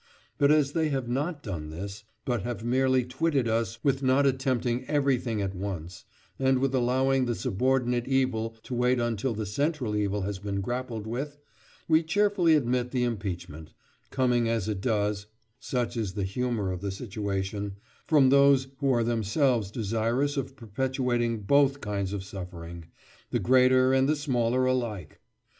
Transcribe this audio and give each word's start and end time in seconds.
But 0.39 0.49
as 0.49 0.71
they 0.71 0.89
have 0.89 1.07
not 1.07 1.43
done 1.43 1.69
this, 1.69 2.03
but 2.25 2.41
have 2.41 2.63
merely 2.63 3.03
twitted 3.05 3.47
us 3.47 3.77
with 3.83 4.01
not 4.01 4.25
attempting 4.25 4.83
everything 4.85 5.43
at 5.43 5.53
once, 5.53 6.05
and 6.39 6.57
with 6.57 6.73
allowing 6.73 7.25
the 7.25 7.35
subordinate 7.35 8.07
evil 8.07 8.55
to 8.63 8.73
wait 8.73 8.99
until 8.99 9.35
the 9.35 9.45
central 9.45 9.95
evil 9.95 10.21
has 10.23 10.39
been 10.39 10.59
grappled 10.59 11.05
with, 11.05 11.37
we 11.87 12.01
cheerfully 12.01 12.55
admit 12.55 12.89
the 12.89 13.03
impeachment—coming 13.03 14.49
as 14.49 14.67
it 14.67 14.81
does 14.81 15.27
(such 15.59 15.95
is 15.95 16.13
the 16.13 16.23
humour 16.23 16.71
of 16.71 16.81
the 16.81 16.89
situation) 16.89 17.75
from 18.07 18.31
those 18.31 18.69
who 18.79 18.91
are 18.91 19.03
themselves 19.03 19.69
desirous 19.69 20.35
of 20.35 20.55
perpetuating 20.55 21.41
both 21.41 21.79
kinds 21.79 22.11
of 22.11 22.23
suffering, 22.23 22.85
the 23.29 23.37
greater 23.37 23.93
and 23.93 24.09
the 24.09 24.15
smaller 24.15 24.65
alike! 24.65 25.19